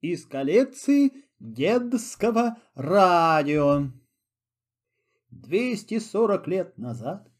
из 0.00 0.26
коллекции 0.26 1.12
дедского 1.38 2.58
радио. 2.74 3.90
240 5.30 6.46
лет 6.48 6.78
назад 6.78 7.30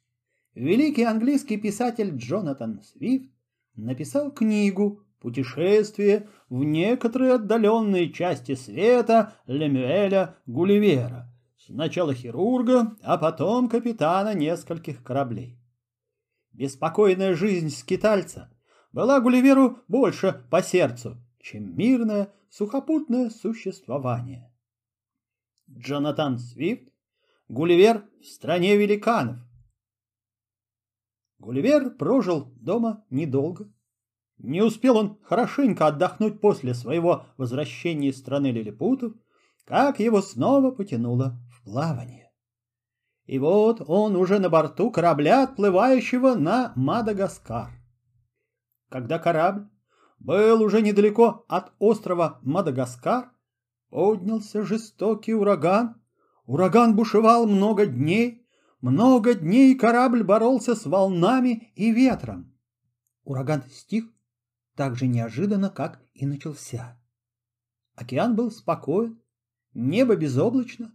великий 0.54 1.04
английский 1.04 1.56
писатель 1.56 2.16
Джонатан 2.16 2.82
Свифт 2.82 3.30
написал 3.74 4.30
книгу 4.30 5.04
«Путешествие 5.20 6.28
в 6.48 6.62
некоторые 6.64 7.34
отдаленные 7.34 8.12
части 8.12 8.54
света 8.54 9.34
Лемюэля 9.46 10.36
Гулливера», 10.46 11.30
сначала 11.58 12.14
хирурга, 12.14 12.96
а 13.02 13.18
потом 13.18 13.68
капитана 13.68 14.34
нескольких 14.34 15.02
кораблей. 15.02 15.58
Беспокойная 16.52 17.34
жизнь 17.34 17.70
скитальца 17.70 18.50
была 18.92 19.20
Гулливеру 19.20 19.78
больше 19.88 20.44
по 20.50 20.62
сердцу, 20.62 21.16
чем 21.40 21.76
мирное 21.76 22.32
сухопутное 22.48 23.30
существование. 23.30 24.52
Джонатан 25.70 26.38
Свифт, 26.38 26.92
Гулливер 27.48 28.04
в 28.20 28.26
стране 28.26 28.76
великанов. 28.76 29.38
Гулливер 31.38 31.90
прожил 31.90 32.52
дома 32.56 33.04
недолго. 33.10 33.72
Не 34.38 34.62
успел 34.62 34.96
он 34.96 35.18
хорошенько 35.22 35.86
отдохнуть 35.86 36.40
после 36.40 36.74
своего 36.74 37.26
возвращения 37.36 38.08
из 38.08 38.18
страны 38.18 38.52
лилипутов, 38.52 39.14
как 39.64 40.00
его 40.00 40.22
снова 40.22 40.70
потянуло 40.70 41.40
в 41.52 41.64
плавание. 41.64 42.32
И 43.24 43.38
вот 43.38 43.80
он 43.86 44.16
уже 44.16 44.38
на 44.38 44.48
борту 44.48 44.90
корабля, 44.90 45.44
отплывающего 45.44 46.34
на 46.34 46.72
Мадагаскар. 46.74 47.70
Когда 48.88 49.20
корабль 49.20 49.69
был 50.20 50.62
уже 50.62 50.82
недалеко 50.82 51.44
от 51.48 51.72
острова 51.78 52.38
Мадагаскар, 52.42 53.32
поднялся 53.88 54.62
жестокий 54.62 55.34
ураган. 55.34 56.00
Ураган 56.44 56.94
бушевал 56.94 57.46
много 57.46 57.86
дней, 57.86 58.46
много 58.80 59.34
дней 59.34 59.74
корабль 59.74 60.22
боролся 60.22 60.74
с 60.74 60.84
волнами 60.84 61.72
и 61.74 61.90
ветром. 61.90 62.54
Ураган 63.24 63.62
стих 63.70 64.04
так 64.76 64.96
же 64.96 65.06
неожиданно, 65.06 65.70
как 65.70 66.00
и 66.14 66.26
начался. 66.26 66.98
Океан 67.94 68.36
был 68.36 68.50
спокоен, 68.50 69.20
небо 69.74 70.16
безоблачно, 70.16 70.94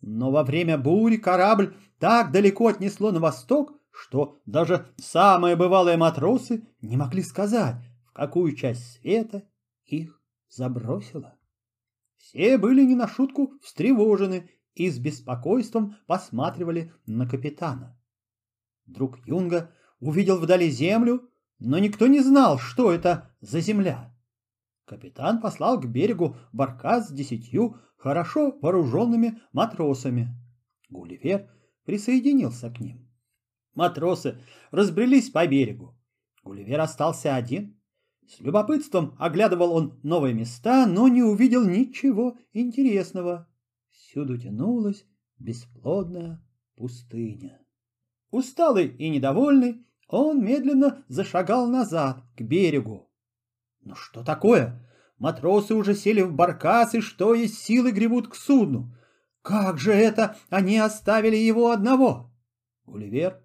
но 0.00 0.30
во 0.30 0.42
время 0.44 0.78
бури 0.78 1.16
корабль 1.16 1.76
так 1.98 2.30
далеко 2.30 2.68
отнесло 2.68 3.10
на 3.10 3.20
восток, 3.20 3.72
что 3.90 4.40
даже 4.44 4.86
самые 4.98 5.56
бывалые 5.56 5.96
матросы 5.96 6.68
не 6.80 6.96
могли 6.96 7.22
сказать, 7.22 7.76
какую 8.14 8.56
часть 8.56 8.92
света 8.92 9.46
их 9.84 10.22
забросило. 10.48 11.38
Все 12.16 12.56
были 12.56 12.84
не 12.84 12.94
на 12.94 13.06
шутку 13.06 13.52
встревожены 13.60 14.50
и 14.74 14.88
с 14.88 14.98
беспокойством 14.98 15.96
посматривали 16.06 16.92
на 17.06 17.28
капитана. 17.28 18.00
Друг 18.86 19.18
Юнга 19.26 19.74
увидел 20.00 20.38
вдали 20.38 20.70
землю, 20.70 21.28
но 21.58 21.78
никто 21.78 22.06
не 22.06 22.20
знал, 22.20 22.58
что 22.58 22.92
это 22.92 23.34
за 23.40 23.60
земля. 23.60 24.14
Капитан 24.84 25.40
послал 25.40 25.80
к 25.80 25.86
берегу 25.86 26.36
баркас 26.52 27.08
с 27.08 27.12
десятью 27.12 27.80
хорошо 27.96 28.56
вооруженными 28.60 29.40
матросами. 29.52 30.28
Гулливер 30.88 31.50
присоединился 31.84 32.70
к 32.70 32.80
ним. 32.80 33.08
Матросы 33.74 34.40
разбрелись 34.70 35.30
по 35.30 35.46
берегу. 35.46 35.98
Гулливер 36.42 36.80
остался 36.80 37.34
один. 37.34 37.80
С 38.26 38.40
любопытством 38.40 39.14
оглядывал 39.18 39.72
он 39.72 39.98
новые 40.02 40.34
места, 40.34 40.86
но 40.86 41.08
не 41.08 41.22
увидел 41.22 41.64
ничего 41.66 42.38
интересного. 42.52 43.48
Всюду 43.90 44.38
тянулась 44.38 45.06
бесплодная 45.38 46.42
пустыня. 46.76 47.60
Усталый 48.30 48.88
и 48.88 49.10
недовольный, 49.10 49.86
он 50.08 50.44
медленно 50.44 51.04
зашагал 51.08 51.68
назад, 51.68 52.24
к 52.36 52.42
берегу. 52.42 53.10
Но 53.82 53.94
что 53.94 54.24
такое? 54.24 54.80
Матросы 55.18 55.74
уже 55.74 55.94
сели 55.94 56.22
в 56.22 56.32
баркас 56.32 56.94
и 56.94 57.00
что 57.00 57.34
есть 57.34 57.58
силы 57.58 57.92
гребут 57.92 58.28
к 58.28 58.34
судну. 58.34 58.94
Как 59.42 59.78
же 59.78 59.92
это 59.92 60.36
они 60.48 60.78
оставили 60.78 61.36
его 61.36 61.70
одного? 61.70 62.32
Гулливер 62.86 63.43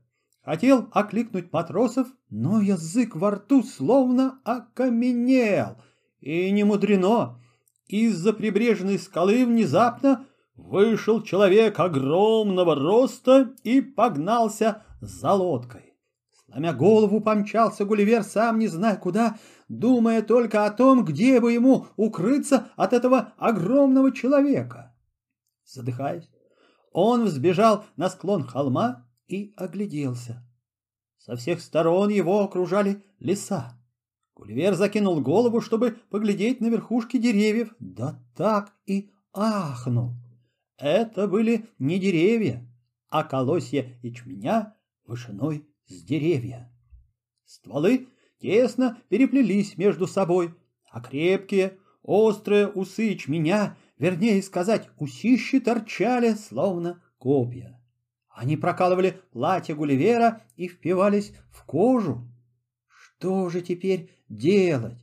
Хотел 0.49 0.89
окликнуть 0.93 1.53
матросов, 1.53 2.07
но 2.31 2.59
язык 2.59 3.15
во 3.15 3.29
рту 3.29 3.61
словно 3.61 4.39
окаменел. 4.43 5.77
И 6.21 6.49
не 6.49 6.63
мудрено. 6.63 7.39
Из-за 7.85 8.33
прибрежной 8.33 8.97
скалы 8.97 9.45
внезапно 9.45 10.25
вышел 10.55 11.21
человек 11.21 11.79
огромного 11.79 12.73
роста 12.73 13.53
и 13.61 13.79
погнался 13.79 14.81
за 15.01 15.33
лодкой. 15.33 15.93
Сломя 16.31 16.73
голову, 16.73 17.21
помчался 17.21 17.85
Гулливер, 17.85 18.23
сам 18.23 18.57
не 18.57 18.67
зная 18.67 18.95
куда, 18.95 19.37
думая 19.67 20.23
только 20.23 20.65
о 20.65 20.71
том, 20.71 21.05
где 21.05 21.39
бы 21.39 21.51
ему 21.51 21.85
укрыться 21.95 22.69
от 22.75 22.93
этого 22.93 23.33
огромного 23.37 24.11
человека. 24.11 24.95
Задыхаясь, 25.63 26.27
он 26.91 27.25
взбежал 27.25 27.85
на 27.97 28.09
склон 28.09 28.47
холма 28.47 29.05
и 29.29 29.53
огляделся. 29.55 30.45
Со 31.17 31.35
всех 31.35 31.61
сторон 31.61 32.09
его 32.09 32.41
окружали 32.41 33.03
леса. 33.19 33.79
Гулливер 34.35 34.73
закинул 34.73 35.21
голову, 35.21 35.61
чтобы 35.61 35.97
поглядеть 36.09 36.59
на 36.59 36.67
верхушки 36.67 37.17
деревьев, 37.17 37.73
да 37.79 38.23
так 38.35 38.73
и 38.85 39.11
ахнул. 39.33 40.13
Это 40.77 41.27
были 41.27 41.69
не 41.77 41.99
деревья, 41.99 42.67
а 43.09 43.23
колосья 43.23 43.99
ячменя 44.01 44.75
вышиной 45.05 45.67
с 45.87 46.01
деревья. 46.03 46.73
Стволы 47.45 48.07
тесно 48.39 48.97
переплелись 49.09 49.77
между 49.77 50.07
собой, 50.07 50.55
а 50.89 51.01
крепкие, 51.01 51.77
острые 52.01 52.67
усы 52.67 53.03
ячменя, 53.03 53.77
вернее 53.97 54.41
сказать, 54.41 54.89
усищи 54.97 55.59
торчали, 55.59 56.33
словно 56.33 57.03
копья. 57.17 57.78
Они 58.39 58.55
прокалывали 58.55 59.19
платье 59.33 59.75
Гулливера 59.75 60.41
и 60.55 60.69
впивались 60.69 61.33
в 61.51 61.65
кожу. 61.65 62.25
Что 62.87 63.49
же 63.49 63.59
теперь 63.59 64.11
делать? 64.29 64.97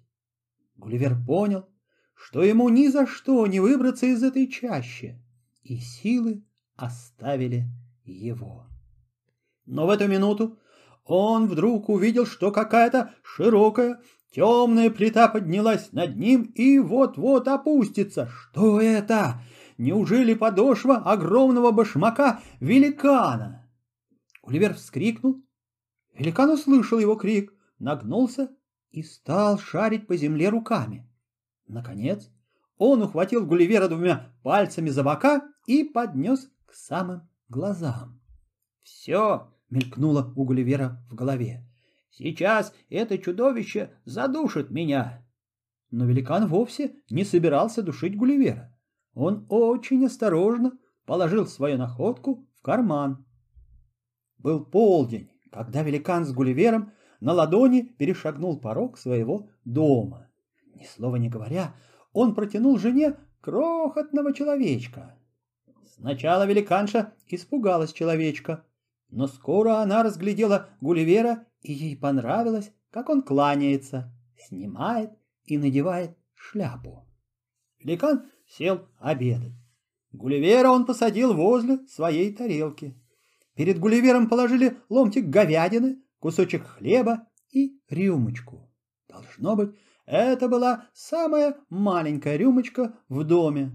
Гулливер 0.78 1.18
понял, 1.26 1.66
что 2.14 2.42
ему 2.42 2.70
ни 2.70 2.88
за 2.88 3.06
что 3.06 3.46
не 3.46 3.60
выбраться 3.60 4.06
из 4.06 4.22
этой 4.22 4.46
чащи, 4.46 5.20
и 5.62 5.76
силы 5.76 6.44
оставили 6.76 7.66
его. 8.06 8.64
Но 9.66 9.86
в 9.86 9.90
эту 9.90 10.08
минуту 10.08 10.58
он 11.04 11.46
вдруг 11.46 11.90
увидел, 11.90 12.24
что 12.24 12.50
какая-то 12.50 13.12
широкая 13.22 14.00
темная 14.34 14.88
плита 14.88 15.28
поднялась 15.28 15.92
над 15.92 16.16
ним 16.16 16.44
и 16.54 16.78
вот-вот 16.78 17.48
опустится. 17.48 18.30
Что 18.32 18.80
это? 18.80 19.42
Неужели 19.78 20.34
подошва 20.34 20.96
огромного 20.96 21.70
башмака 21.70 22.40
великана? 22.60 23.68
Гулливер 24.42 24.74
вскрикнул. 24.74 25.42
Великан 26.14 26.50
услышал 26.50 26.98
его 26.98 27.16
крик, 27.16 27.52
нагнулся 27.78 28.50
и 28.90 29.02
стал 29.02 29.58
шарить 29.58 30.06
по 30.06 30.16
земле 30.16 30.48
руками. 30.48 31.06
Наконец, 31.66 32.30
он 32.78 33.02
ухватил 33.02 33.44
Гулливера 33.44 33.88
двумя 33.88 34.32
пальцами 34.42 34.88
за 34.88 35.02
бока 35.02 35.42
и 35.66 35.84
поднес 35.84 36.48
к 36.64 36.72
самым 36.72 37.28
глазам. 37.48 38.20
«Все!»— 38.82 39.52
мелькнуло 39.70 40.32
у 40.36 40.44
Гулливера 40.44 41.04
в 41.10 41.14
голове. 41.14 41.66
«Сейчас 42.10 42.72
это 42.88 43.18
чудовище 43.18 43.90
задушит 44.04 44.70
меня!» 44.70 45.22
Но 45.90 46.06
великан 46.06 46.46
вовсе 46.46 46.96
не 47.10 47.24
собирался 47.24 47.82
душить 47.82 48.16
Гулливера. 48.16 48.75
Он 49.16 49.46
очень 49.48 50.04
осторожно 50.04 50.78
положил 51.06 51.46
свою 51.46 51.78
находку 51.78 52.46
в 52.54 52.62
карман. 52.62 53.24
Был 54.36 54.62
полдень, 54.62 55.30
когда 55.50 55.82
великан 55.82 56.26
с 56.26 56.32
Гулливером 56.32 56.92
на 57.20 57.32
ладони 57.32 57.80
перешагнул 57.80 58.60
порог 58.60 58.98
своего 58.98 59.48
дома. 59.64 60.28
Ни 60.74 60.84
слова 60.84 61.16
не 61.16 61.30
говоря, 61.30 61.74
он 62.12 62.34
протянул 62.34 62.78
жене 62.78 63.16
крохотного 63.40 64.34
человечка. 64.34 65.18
Сначала 65.94 66.46
великанша 66.46 67.14
испугалась 67.26 67.94
человечка, 67.94 68.66
но 69.08 69.28
скоро 69.28 69.78
она 69.78 70.02
разглядела 70.02 70.68
Гулливера, 70.82 71.46
и 71.62 71.72
ей 71.72 71.96
понравилось, 71.96 72.70
как 72.90 73.08
он 73.08 73.22
кланяется, 73.22 74.12
снимает 74.36 75.10
и 75.44 75.56
надевает 75.56 76.18
шляпу. 76.34 77.08
Великан 77.78 78.26
сел 78.48 78.88
обедать. 78.98 79.52
Гулливера 80.12 80.70
он 80.70 80.86
посадил 80.86 81.34
возле 81.34 81.78
своей 81.86 82.32
тарелки. 82.32 82.94
Перед 83.54 83.78
Гулливером 83.78 84.28
положили 84.28 84.76
ломтик 84.88 85.26
говядины, 85.26 86.02
кусочек 86.18 86.66
хлеба 86.66 87.26
и 87.50 87.80
рюмочку. 87.88 88.70
Должно 89.08 89.56
быть, 89.56 89.74
Это 90.06 90.48
была 90.48 90.88
самая 90.94 91.56
маленькая 91.68 92.36
рюмочка 92.36 92.94
в 93.08 93.24
доме. 93.24 93.72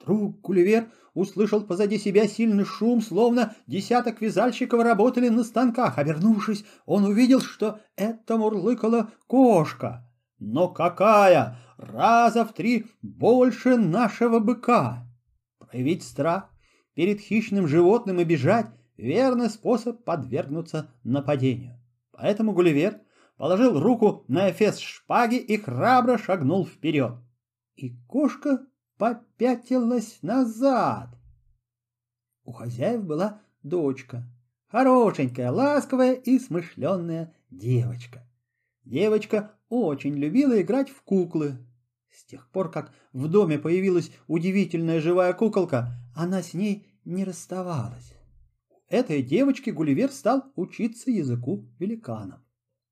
Вдруг 0.00 0.40
Гулливер 0.40 0.90
услышал 1.14 1.62
позади 1.62 1.98
себя 1.98 2.28
сильный 2.28 2.64
шум, 2.64 3.00
словно 3.00 3.54
десяток 3.66 4.20
вязальщиков 4.20 4.82
работали 4.82 5.28
на 5.28 5.44
станках. 5.44 5.98
Обернувшись, 5.98 6.64
он 6.86 7.04
увидел, 7.04 7.40
что 7.40 7.80
это 7.96 8.36
мурлыкала 8.36 9.10
кошка. 9.26 10.07
Но 10.38 10.68
какая! 10.68 11.58
Раза 11.76 12.44
в 12.44 12.52
три 12.52 12.86
больше 13.02 13.76
нашего 13.76 14.38
быка! 14.40 15.06
Проявить 15.58 16.02
страх 16.02 16.50
перед 16.94 17.20
хищным 17.20 17.68
животным 17.68 18.20
и 18.20 18.24
бежать— 18.24 18.66
верный 18.98 19.48
способ 19.48 20.04
подвергнуться 20.04 20.90
нападению. 21.04 21.80
Поэтому 22.12 22.52
Гулливер 22.52 23.00
положил 23.36 23.80
руку 23.80 24.24
на 24.28 24.50
эфес 24.50 24.78
шпаги 24.78 25.36
и 25.36 25.56
храбро 25.56 26.18
шагнул 26.18 26.66
вперед. 26.66 27.14
И 27.76 27.96
кошка 28.06 28.66
попятилась 28.98 30.18
назад. 30.22 31.08
У 32.44 32.52
хозяев 32.52 33.04
была 33.04 33.40
дочка, 33.62 34.24
хорошенькая, 34.66 35.52
ласковая 35.52 36.14
и 36.14 36.38
смышленная 36.38 37.34
девочка. 37.50 38.26
Девочка 38.84 39.52
очень 39.68 40.14
любила 40.14 40.60
играть 40.60 40.90
в 40.90 41.02
куклы. 41.02 41.58
С 42.10 42.24
тех 42.24 42.50
пор, 42.50 42.70
как 42.70 42.92
в 43.12 43.28
доме 43.28 43.58
появилась 43.58 44.10
удивительная 44.26 45.00
живая 45.00 45.32
куколка, 45.32 45.92
она 46.14 46.42
с 46.42 46.54
ней 46.54 46.86
не 47.04 47.24
расставалась. 47.24 48.14
Этой 48.88 49.22
девочке 49.22 49.70
Гулливер 49.70 50.10
стал 50.10 50.44
учиться 50.56 51.10
языку 51.10 51.68
великанов. 51.78 52.40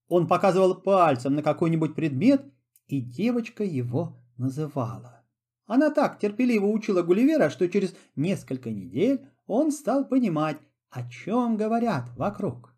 Он 0.08 0.28
показывал 0.28 0.74
пальцем 0.74 1.34
на 1.34 1.42
какой-нибудь 1.42 1.94
предмет, 1.94 2.44
и 2.86 3.00
девочка 3.00 3.64
его 3.64 4.22
называла. 4.36 5.24
Она 5.66 5.90
так 5.90 6.18
терпеливо 6.18 6.66
учила 6.66 7.02
Гулливера, 7.02 7.50
что 7.50 7.68
через 7.68 7.94
несколько 8.14 8.70
недель 8.70 9.26
он 9.46 9.72
стал 9.72 10.06
понимать, 10.06 10.58
о 10.90 11.08
чем 11.08 11.56
говорят 11.56 12.10
вокруг. 12.16 12.74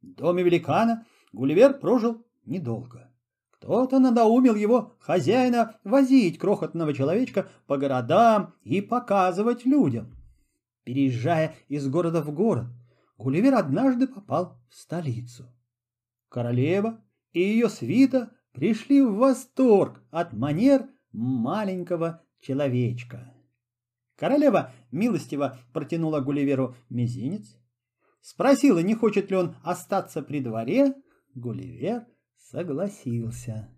В 0.00 0.14
доме 0.14 0.42
великана 0.42 1.06
Гулливер 1.32 1.78
прожил 1.78 2.24
недолго. 2.44 3.11
Кто-то 3.62 4.00
надоумил 4.00 4.56
его, 4.56 4.96
хозяина, 4.98 5.76
возить 5.84 6.36
крохотного 6.36 6.92
человечка 6.92 7.48
по 7.68 7.78
городам 7.78 8.54
и 8.64 8.80
показывать 8.80 9.64
людям. 9.64 10.16
Переезжая 10.82 11.54
из 11.68 11.88
города 11.88 12.22
в 12.22 12.32
город, 12.32 12.66
Гулливер 13.18 13.54
однажды 13.54 14.08
попал 14.08 14.58
в 14.68 14.74
столицу. 14.74 15.46
Королева 16.28 17.04
и 17.32 17.40
ее 17.40 17.68
свита 17.68 18.32
пришли 18.50 19.00
в 19.00 19.14
восторг 19.14 20.02
от 20.10 20.32
манер 20.32 20.88
маленького 21.12 22.20
человечка. 22.40 23.32
Королева 24.16 24.72
милостиво 24.90 25.56
протянула 25.72 26.18
Гулливеру 26.18 26.74
мизинец, 26.90 27.56
спросила, 28.22 28.80
не 28.80 28.96
хочет 28.96 29.30
ли 29.30 29.36
он 29.36 29.54
остаться 29.62 30.20
при 30.20 30.40
дворе. 30.40 30.94
Гулливер 31.36 32.06
согласился. 32.50 33.68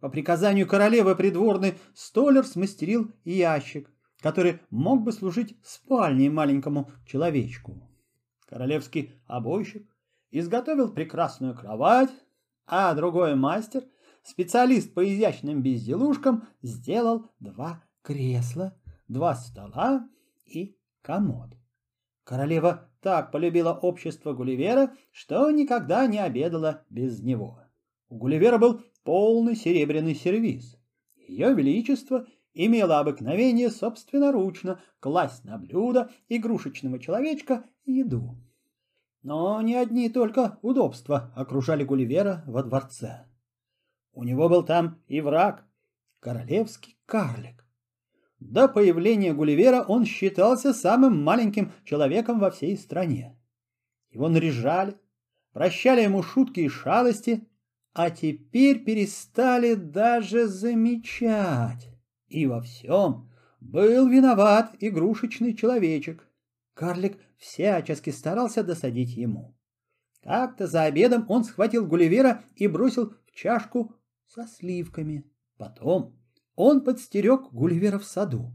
По 0.00 0.08
приказанию 0.08 0.66
королевы 0.66 1.16
придворный 1.16 1.74
столер 1.94 2.44
смастерил 2.44 3.12
ящик, 3.24 3.90
который 4.20 4.60
мог 4.70 5.02
бы 5.02 5.12
служить 5.12 5.56
спальней 5.62 6.28
маленькому 6.28 6.90
человечку. 7.06 7.88
Королевский 8.46 9.12
обойщик 9.26 9.88
изготовил 10.30 10.92
прекрасную 10.92 11.54
кровать, 11.54 12.10
а 12.66 12.94
другой 12.94 13.34
мастер— 13.34 13.84
специалист 14.28 14.92
по 14.92 15.04
изящным 15.08 15.62
безделушкам 15.62 16.46
сделал 16.62 17.30
два 17.40 17.82
кресла, 18.02 18.76
два 19.08 19.34
стола 19.34 20.08
и 20.44 20.76
комод. 21.02 21.56
Королева 22.24 22.90
так 23.00 23.32
полюбила 23.32 23.72
общество 23.72 24.34
Гулливера, 24.34 24.92
что 25.12 25.50
никогда 25.50 26.06
не 26.06 26.18
обедала 26.18 26.84
без 26.90 27.22
него. 27.22 27.62
У 28.08 28.16
Гулливера 28.16 28.58
был 28.58 28.82
полный 29.04 29.54
серебряный 29.54 30.14
сервиз. 30.14 30.76
Ее 31.16 31.54
Величество 31.54 32.26
имело 32.54 32.98
обыкновение 32.98 33.70
собственноручно 33.70 34.80
класть 35.00 35.44
на 35.44 35.58
блюдо 35.58 36.10
игрушечного 36.28 36.98
человечка 36.98 37.64
еду. 37.84 38.36
Но 39.22 39.60
не 39.60 39.74
одни 39.74 40.08
только 40.08 40.58
удобства 40.62 41.32
окружали 41.36 41.84
Гулливера 41.84 42.44
во 42.46 42.62
дворце. 42.62 43.26
У 44.12 44.24
него 44.24 44.48
был 44.48 44.62
там 44.62 45.02
и 45.06 45.20
враг, 45.20 45.64
королевский 46.20 46.96
карлик. 47.06 47.64
До 48.40 48.68
появления 48.68 49.34
Гулливера 49.34 49.82
он 49.82 50.04
считался 50.04 50.72
самым 50.72 51.22
маленьким 51.22 51.72
человеком 51.84 52.38
во 52.38 52.50
всей 52.50 52.76
стране. 52.76 53.36
Его 54.10 54.28
наряжали, 54.28 54.96
прощали 55.52 56.02
ему 56.02 56.22
шутки 56.22 56.60
и 56.60 56.68
шалости, 56.68 57.47
а 57.98 58.10
теперь 58.10 58.84
перестали 58.84 59.74
даже 59.74 60.46
замечать. 60.46 61.88
И 62.28 62.46
во 62.46 62.60
всем 62.60 63.28
был 63.60 64.08
виноват 64.08 64.76
игрушечный 64.78 65.52
человечек. 65.52 66.24
Карлик 66.74 67.18
всячески 67.38 68.10
старался 68.10 68.62
досадить 68.62 69.16
ему. 69.16 69.58
Как-то 70.22 70.68
за 70.68 70.84
обедом 70.84 71.26
он 71.28 71.42
схватил 71.42 71.86
Гулливера 71.86 72.44
и 72.54 72.68
бросил 72.68 73.14
в 73.26 73.32
чашку 73.32 73.96
со 74.26 74.46
сливками. 74.46 75.28
Потом 75.56 76.16
он 76.54 76.84
подстерег 76.84 77.50
Гулливера 77.50 77.98
в 77.98 78.04
саду. 78.04 78.54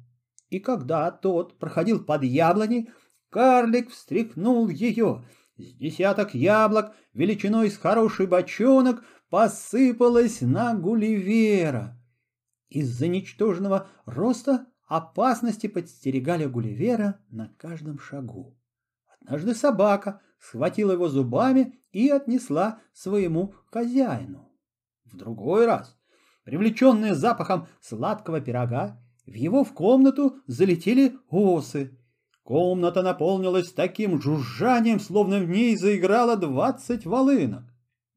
И 0.51 0.61
когда 0.61 1.11
тот 1.11 1.59
проходил 1.59 2.01
под 2.01 2.23
яблоней, 2.23 2.89
карлик 3.29 3.89
встряхнул 3.89 4.69
ее. 4.69 5.25
С 5.57 5.73
десяток 5.75 6.33
яблок 6.33 6.95
величиной 7.13 7.69
с 7.69 7.77
хороший 7.77 8.25
бочонок 8.25 9.03
посыпалось 9.29 10.41
на 10.41 10.73
Гулливера. 10.73 11.99
Из-за 12.69 13.07
ничтожного 13.07 13.87
роста 14.05 14.65
опасности 14.87 15.67
подстерегали 15.67 16.45
Гулливера 16.45 17.19
на 17.29 17.49
каждом 17.57 17.99
шагу. 17.99 18.57
Однажды 19.19 19.53
собака 19.53 20.21
схватила 20.39 20.93
его 20.93 21.07
зубами 21.07 21.79
и 21.91 22.09
отнесла 22.09 22.79
своему 22.91 23.53
хозяину. 23.67 24.51
В 25.05 25.15
другой 25.15 25.67
раз, 25.67 25.95
привлеченные 26.45 27.13
запахом 27.13 27.67
сладкого 27.79 28.41
пирога, 28.41 28.99
в 29.27 29.33
его 29.33 29.63
в 29.63 29.73
комнату 29.73 30.41
залетели 30.47 31.15
осы. 31.29 31.97
Комната 32.43 33.01
наполнилась 33.01 33.71
таким 33.71 34.21
жужжанием, 34.21 34.99
словно 34.99 35.39
в 35.39 35.47
ней 35.47 35.77
заиграло 35.77 36.35
двадцать 36.35 37.05
волынок. 37.05 37.63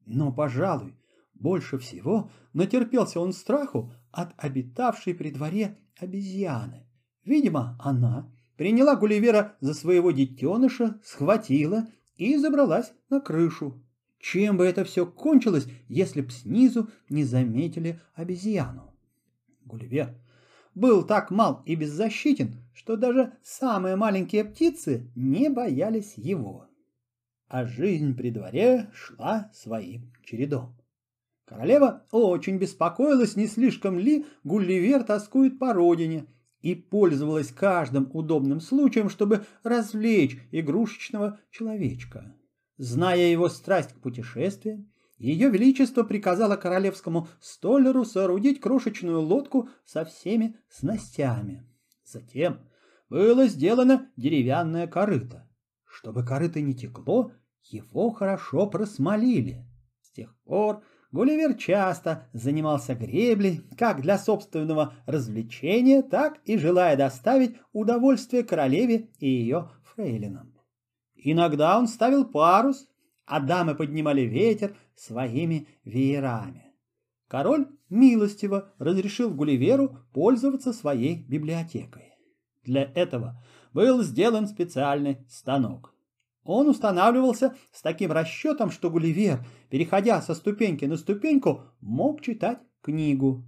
Но, 0.05 0.33
пожалуй, 0.33 0.95
больше 1.33 1.77
всего 1.77 2.29
натерпелся 2.53 3.21
он 3.21 3.31
страху 3.31 3.93
от 4.11 4.33
обитавшей 4.37 5.13
при 5.13 5.31
дворе 5.31 5.77
обезьяны. 5.97 6.85
Видимо, 7.23 7.77
она 7.79 8.29
приняла 8.57 8.95
Гулливера 8.95 9.55
за 9.61 9.73
своего 9.73 10.11
детеныша, 10.11 10.99
схватила 11.03 11.87
и 12.17 12.35
забралась 12.37 12.91
на 13.09 13.21
крышу. 13.21 13.81
Чем 14.19 14.57
бы 14.57 14.65
это 14.65 14.83
все 14.83 15.05
кончилось, 15.05 15.67
если 15.87 16.21
б 16.21 16.31
снизу 16.31 16.89
не 17.07 17.23
заметили 17.23 18.01
обезьяну? 18.15 18.93
Гулливер 19.63 20.15
был 20.77 21.03
так 21.03 21.31
мал 21.31 21.63
и 21.65 21.75
беззащитен, 21.75 22.55
что 22.73 22.95
даже 22.95 23.33
самые 23.43 23.95
маленькие 23.95 24.45
птицы 24.45 25.11
не 25.15 25.49
боялись 25.49 26.13
его. 26.15 26.67
А 27.47 27.65
жизнь 27.65 28.15
при 28.15 28.29
дворе 28.29 28.89
шла 28.93 29.49
своим 29.53 30.13
чередом. 30.23 30.77
Королева 31.45 32.05
очень 32.11 32.57
беспокоилась, 32.57 33.35
не 33.35 33.47
слишком 33.47 33.97
ли 33.97 34.25
Гулливер 34.43 35.03
тоскует 35.03 35.57
по 35.57 35.73
родине, 35.73 36.27
и 36.61 36.75
пользовалась 36.75 37.51
каждым 37.51 38.09
удобным 38.13 38.59
случаем, 38.59 39.09
чтобы 39.09 39.45
развлечь 39.63 40.37
игрушечного 40.51 41.39
человечка. 41.49 42.35
Зная 42.77 43.31
его 43.31 43.47
страсть 43.47 43.93
к 43.93 44.01
путешествиям, 44.01 44.91
ее 45.17 45.49
Величество 45.49 46.03
приказало 46.03 46.55
королевскому 46.55 47.27
столеру 47.39 48.05
соорудить 48.05 48.61
крошечную 48.61 49.21
лодку 49.21 49.69
со 49.85 50.05
всеми 50.05 50.57
снастями. 50.69 51.65
Затем 52.03 52.59
было 53.09 53.47
сделано 53.47 54.09
деревянное 54.15 54.87
корыто. 54.87 55.49
Чтобы 55.85 56.25
корыто 56.25 56.61
не 56.61 56.75
текло, 56.75 57.31
его 57.63 58.11
хорошо 58.11 58.67
просмолили. 58.67 59.65
С 60.01 60.11
тех 60.11 60.35
пор 60.43 60.83
Гулливер 61.11 61.55
часто 61.55 62.27
занимался 62.33 62.93
греблей, 62.93 63.61
как 63.77 64.01
для 64.01 64.17
собственного 64.17 64.93
развлечения, 65.05 66.01
так 66.01 66.39
и 66.43 66.57
желая 66.57 66.97
доставить 66.97 67.55
удовольствие 67.71 68.43
королеве 68.43 69.09
и 69.19 69.27
ее 69.27 69.69
фрейлинам. 69.83 70.53
Иногда 71.15 71.79
он 71.79 71.87
ставил 71.87 72.25
парус, 72.25 72.87
а 73.27 73.41
дамы 73.41 73.75
поднимали 73.75 74.21
ветер 74.21 74.75
своими 74.95 75.67
веерами. 75.83 76.73
Король 77.27 77.67
милостиво 77.89 78.73
разрешил 78.79 79.29
Гулливеру 79.29 79.99
пользоваться 80.13 80.71
своей 80.71 81.25
библиотекой. 81.27 82.13
Для 82.63 82.83
этого 82.95 83.43
был 83.73 84.01
сделан 84.01 84.47
специальный 84.47 85.17
станок. 85.29 85.93
Он 86.43 86.69
устанавливался 86.69 87.55
с 87.73 87.81
таким 87.81 88.13
расчетом, 88.13 88.71
что 88.71 88.89
Гулливер, 88.89 89.45
переходя 89.69 90.21
со 90.21 90.33
ступеньки 90.33 90.85
на 90.85 90.95
ступеньку, 90.95 91.63
мог 91.81 92.21
читать 92.21 92.59
книгу. 92.81 93.45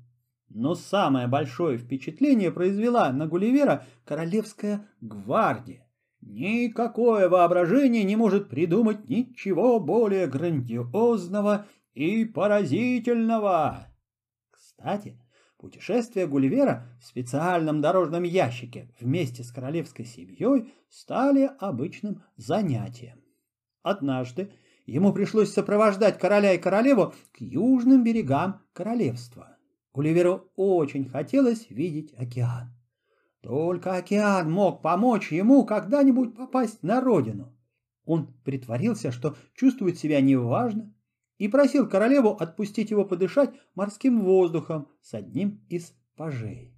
Но 0.50 0.76
самое 0.76 1.28
большое 1.28 1.78
впечатление 1.78 2.52
произвела 2.52 3.14
на 3.14 3.28
Гулливера 3.28 3.86
королевская 4.04 4.90
гвардия. 5.00 5.89
Никакое 6.30 7.28
воображение 7.28 8.04
не 8.04 8.16
может 8.16 8.50
придумать 8.50 9.10
ничего 9.10 9.80
более 9.80 10.28
грандиозного 10.28 11.66
и 11.96 12.24
поразительного. 12.24 13.88
Кстати, 14.52 15.20
путешествие 15.58 16.28
Гулливера 16.28 16.86
в 17.02 17.06
специальном 17.08 17.82
дорожном 17.82 18.22
ящике 18.22 18.94
вместе 19.00 19.44
с 19.44 19.52
королевской 19.52 20.06
семьей 20.06 20.72
стали 20.88 21.50
обычным 21.60 22.22
занятием. 22.38 23.24
Однажды 23.82 24.52
ему 24.86 25.14
пришлось 25.14 25.52
сопровождать 25.52 26.20
короля 26.20 26.54
и 26.54 26.60
королеву 26.60 27.16
к 27.32 27.42
южным 27.42 28.04
берегам 28.04 28.62
королевства. 28.74 29.58
Гулливеру 29.96 30.52
очень 30.56 31.10
хотелось 31.10 31.72
видеть 31.72 32.14
океан. 32.16 32.79
Только 33.42 33.96
океан 33.96 34.52
мог 34.52 34.82
помочь 34.82 35.32
ему 35.32 35.66
когда-нибудь 35.66 36.36
попасть 36.36 36.84
на 36.84 37.00
родину. 37.00 37.56
Он 38.06 38.34
притворился, 38.44 39.12
что 39.12 39.36
чувствует 39.56 39.98
себя 39.98 40.20
неважно, 40.20 40.94
и 41.38 41.48
просил 41.48 41.88
королеву 41.88 42.32
отпустить 42.32 42.92
его 42.92 43.06
подышать 43.06 43.54
морским 43.76 44.22
воздухом 44.22 44.90
с 45.02 45.14
одним 45.14 45.64
из 45.70 45.94
пажей. 46.16 46.76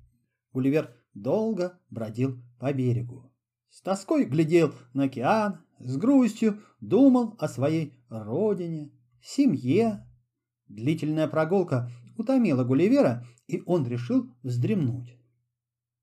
Гулливер 0.53 0.93
долго 1.13 1.79
бродил 1.89 2.37
по 2.59 2.71
берегу. 2.71 3.31
С 3.69 3.81
тоской 3.81 4.25
глядел 4.25 4.73
на 4.93 5.05
океан, 5.05 5.65
с 5.79 5.97
грустью 5.97 6.61
думал 6.79 7.35
о 7.39 7.47
своей 7.47 7.93
родине, 8.09 8.91
семье. 9.21 10.05
Длительная 10.67 11.27
прогулка 11.27 11.89
утомила 12.17 12.63
Гулливера, 12.63 13.25
и 13.47 13.63
он 13.65 13.87
решил 13.87 14.29
вздремнуть. 14.43 15.17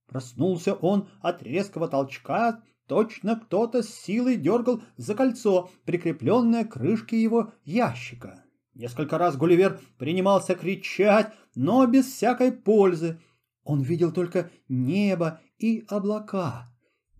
Проснулся 0.08 0.74
он 0.74 1.08
от 1.20 1.42
резкого 1.42 1.86
толчка, 1.86 2.62
точно 2.86 3.36
кто-то 3.36 3.82
с 3.82 3.88
силой 3.88 4.36
дергал 4.36 4.82
за 4.96 5.14
кольцо, 5.14 5.70
прикрепленное 5.84 6.64
к 6.64 6.72
крышке 6.72 7.22
его 7.22 7.52
ящика. 7.64 8.42
Несколько 8.74 9.18
раз 9.18 9.36
Гулливер 9.36 9.80
принимался 9.98 10.54
кричать, 10.54 11.32
но 11.54 11.86
без 11.86 12.06
всякой 12.06 12.52
пользы. 12.52 13.20
Он 13.64 13.82
видел 13.82 14.12
только 14.12 14.50
небо 14.68 15.40
и 15.58 15.84
облака. 15.88 16.72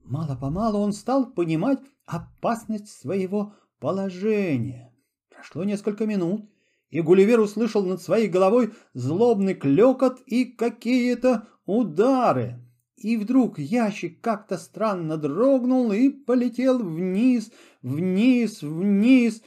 Мало-помалу 0.05 0.79
он 0.79 0.93
стал 0.93 1.27
понимать 1.27 1.81
опасность 2.07 2.89
своего 2.89 3.53
положения. 3.81 4.95
Прошло 5.29 5.65
несколько 5.65 6.07
минут, 6.07 6.49
и 6.89 7.03
Гулливер 7.03 7.41
услышал 7.41 7.85
над 7.85 8.01
своей 8.01 8.29
головой 8.29 8.73
злобный 8.95 9.55
клекот 9.55 10.21
и 10.27 10.47
какие-то 10.47 11.49
удары. 11.67 12.65
И 13.01 13.17
вдруг 13.17 13.61
ящик 13.61 14.21
как-то 14.21 14.59
странно 14.59 15.17
дрогнул 15.17 15.93
и 15.93 16.09
полетел 16.09 16.79
вниз, 16.81 17.53
вниз, 17.81 18.61
вниз. 18.63 19.43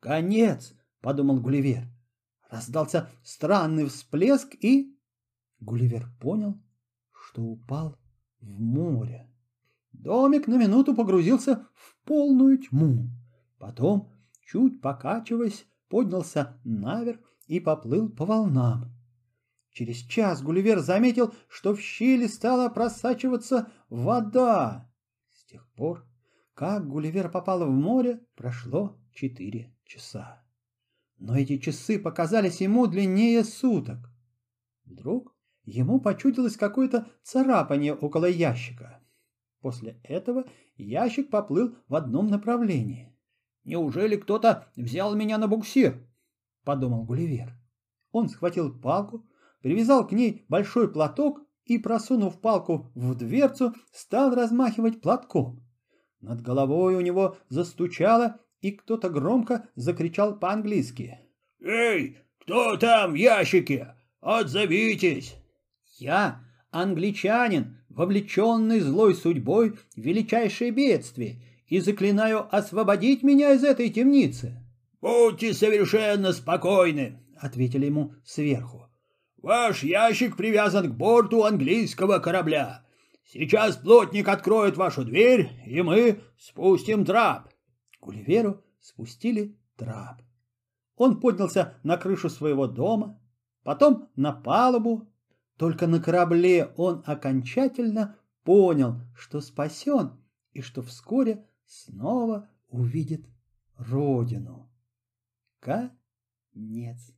Конец, 0.00 0.74
подумал 1.02 1.38
Гулливер. 1.40 1.84
Раздался 2.50 3.10
странный 3.22 3.86
всплеск, 3.86 4.54
и 4.58 4.96
Гулливер 5.60 6.08
понял, 6.18 6.58
что 7.12 7.42
упал 7.42 7.98
в 8.40 8.58
море. 8.58 9.30
Домик 9.92 10.46
на 10.46 10.56
минуту 10.56 10.94
погрузился 10.94 11.68
в 11.74 11.96
полную 12.06 12.56
тьму. 12.56 13.10
Потом, 13.58 14.14
чуть 14.46 14.80
покачиваясь, 14.80 15.66
поднялся 15.90 16.58
наверх 16.64 17.20
и 17.48 17.60
поплыл 17.60 18.08
по 18.08 18.24
волнам. 18.24 18.93
Через 19.74 19.96
час 20.06 20.40
Гулливер 20.40 20.78
заметил, 20.78 21.34
что 21.48 21.74
в 21.74 21.80
щели 21.80 22.28
стала 22.28 22.68
просачиваться 22.68 23.72
вода. 23.90 24.88
С 25.32 25.44
тех 25.46 25.68
пор, 25.72 26.06
как 26.54 26.86
Гулливер 26.86 27.28
попал 27.28 27.66
в 27.66 27.70
море, 27.70 28.20
прошло 28.36 28.96
четыре 29.12 29.74
часа. 29.84 30.44
Но 31.18 31.36
эти 31.36 31.58
часы 31.58 31.98
показались 31.98 32.60
ему 32.60 32.86
длиннее 32.86 33.42
суток. 33.42 33.98
Вдруг 34.84 35.34
ему 35.64 36.00
почудилось 36.00 36.56
какое-то 36.56 37.08
царапание 37.24 37.94
около 37.94 38.26
ящика. 38.26 39.02
После 39.60 39.98
этого 40.04 40.44
ящик 40.76 41.30
поплыл 41.30 41.76
в 41.88 41.96
одном 41.96 42.28
направлении. 42.28 43.12
«Неужели 43.64 44.14
кто-то 44.14 44.68
взял 44.76 45.16
меня 45.16 45.36
на 45.36 45.48
буксир?»— 45.48 46.06
подумал 46.64 47.02
Гулливер. 47.04 47.58
Он 48.12 48.28
схватил 48.28 48.72
палку, 48.78 49.26
привязал 49.64 50.06
к 50.06 50.12
ней 50.12 50.44
большой 50.50 50.92
платок 50.92 51.40
и, 51.64 51.78
просунув 51.78 52.38
палку 52.38 52.92
в 52.94 53.14
дверцу, 53.14 53.72
стал 53.94 54.34
размахивать 54.34 55.00
платком. 55.00 55.66
Над 56.20 56.42
головой 56.42 56.96
у 56.96 57.00
него 57.00 57.38
застучало, 57.48 58.38
и 58.60 58.72
кто-то 58.72 59.08
громко 59.08 59.66
закричал 59.74 60.38
по-английски. 60.38 61.18
«Эй, 61.62 62.18
кто 62.40 62.76
там 62.76 63.12
в 63.12 63.14
ящике? 63.14 63.94
Отзовитесь!» 64.20 65.36
«Я 65.96 66.42
англичанин, 66.70 67.78
вовлеченный 67.88 68.80
злой 68.80 69.14
судьбой 69.14 69.70
в 69.70 69.78
величайшее 69.96 70.72
бедствие, 70.72 71.42
и 71.68 71.80
заклинаю 71.80 72.54
освободить 72.54 73.22
меня 73.22 73.54
из 73.54 73.64
этой 73.64 73.88
темницы». 73.88 74.62
«Будьте 75.00 75.54
совершенно 75.54 76.34
спокойны»,— 76.34 77.18
ответили 77.40 77.86
ему 77.86 78.12
сверху. 78.24 78.90
Ваш 79.44 79.82
ящик 79.82 80.38
привязан 80.38 80.90
к 80.90 80.96
борту 80.96 81.44
английского 81.44 82.18
корабля. 82.18 82.82
Сейчас 83.26 83.76
плотник 83.76 84.26
откроет 84.26 84.78
вашу 84.78 85.04
дверь, 85.04 85.50
и 85.66 85.82
мы 85.82 86.22
спустим 86.38 87.04
трап. 87.04 87.52
Гулливеру 88.00 88.64
спустили 88.80 89.54
трап. 89.76 90.22
Он 90.96 91.20
поднялся 91.20 91.74
на 91.82 91.98
крышу 91.98 92.30
своего 92.30 92.66
дома, 92.66 93.20
потом 93.64 94.08
на 94.16 94.32
палубу. 94.32 95.12
Только 95.58 95.86
на 95.86 96.00
корабле 96.00 96.72
он 96.78 97.02
окончательно 97.04 98.16
понял, 98.44 99.02
что 99.14 99.42
спасен 99.42 100.12
и 100.54 100.62
что 100.62 100.80
вскоре 100.80 101.46
снова 101.66 102.48
увидит 102.70 103.26
родину. 103.76 104.70
Конец. 105.60 107.13